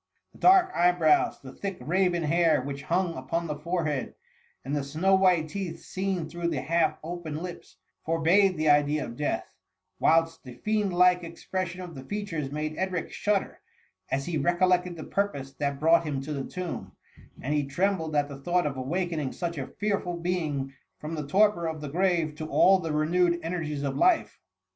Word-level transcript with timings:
The 0.31 0.39
dark 0.39 0.71
eyebrows, 0.73 1.39
the 1.43 1.53
thick 1.53 1.77
raven 1.79 2.23
hair 2.23 2.59
which 2.59 2.81
hung 2.81 3.13
upon 3.15 3.45
the 3.45 3.59
forehead, 3.59 4.15
and 4.65 4.75
the 4.75 4.83
snow 4.83 5.13
white 5.13 5.47
teeth 5.49 5.79
seen 5.83 6.27
through 6.27 6.47
the 6.47 6.61
half 6.61 6.97
open 7.03 7.43
lips, 7.43 7.77
forbade 8.03 8.57
the 8.57 8.67
idea 8.67 9.05
of 9.05 9.15
death; 9.15 9.53
whilst 9.99 10.43
the 10.43 10.55
fiend 10.55 10.91
like 10.95 11.23
expression 11.23 11.81
of 11.81 11.93
the 11.93 12.03
features 12.03 12.51
made 12.51 12.79
Edric 12.79 13.11
shudder, 13.11 13.59
as 14.09 14.25
he 14.25 14.39
recollected 14.39 14.95
the 14.95 15.03
purpose 15.03 15.53
that 15.53 15.79
brought 15.79 16.03
him 16.03 16.19
to 16.21 16.33
the 16.33 16.45
tomb, 16.49 16.93
and 17.39 17.53
he 17.53 17.67
trembled 17.67 18.15
at 18.15 18.27
the 18.27 18.41
thought 18.41 18.65
of 18.65 18.77
awakening 18.77 19.31
such 19.31 19.59
a 19.59 19.67
fearful 19.67 20.17
being 20.17 20.73
from 20.97 21.13
the 21.13 21.27
torpor 21.27 21.67
of 21.67 21.79
the 21.79 21.89
grave 21.89 22.33
to 22.37 22.47
all 22.47 22.79
the 22.79 22.91
renewed 22.91 23.39
energies 23.43 23.83
of 23.83 23.95
life. 23.95 24.39